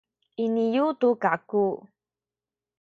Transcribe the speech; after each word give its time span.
iniyu 0.45 0.85
tu 0.99 1.09
kaku 1.23 1.65